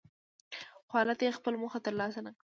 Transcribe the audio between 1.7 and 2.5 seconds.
ترلاسه نکړه.